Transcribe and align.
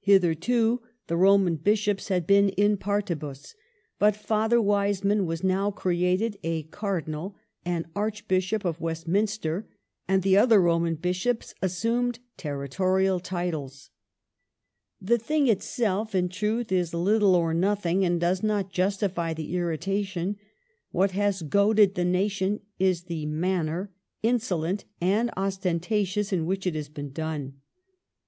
Hitherto 0.00 0.82
the 1.06 1.16
Roman 1.16 1.54
Bishops 1.54 2.08
had 2.08 2.26
been 2.26 2.48
in 2.48 2.76
partihus, 2.76 3.54
but 4.00 4.16
Father 4.16 4.60
Wiseman 4.60 5.26
was 5.26 5.44
now 5.44 5.70
created 5.70 6.36
a 6.42 6.64
Cardinal 6.64 7.36
and 7.64 7.86
Archbishop 7.94 8.64
of 8.64 8.80
Westminster, 8.80 9.68
and 10.08 10.24
the 10.24 10.36
other 10.36 10.60
Roman 10.60 10.96
Bishops 10.96 11.54
assumed 11.62 12.18
territorial 12.36 13.20
titles." 13.20 13.90
The 15.10 15.18
thing 15.18 15.46
itself, 15.46 16.16
in 16.16 16.30
truth, 16.30 16.72
is 16.72 16.92
little 16.92 17.36
or 17.36 17.54
nothing 17.54 18.04
and 18.04 18.20
does 18.20 18.42
not 18.42 18.72
justify 18.72 19.34
the 19.34 19.54
irritation. 19.54 20.36
What 20.90 21.12
has 21.12 21.42
goaded 21.42 21.94
the 21.94 22.04
nation 22.04 22.58
is 22.80 23.02
the 23.04 23.24
manner, 23.26 23.92
insolent 24.20 24.84
and 25.00 25.30
ostentatious, 25.36 26.32
in 26.32 26.44
which 26.44 26.66
it 26.66 26.74
has 26.74 26.88
been 26.88 27.12
done." 27.12 27.60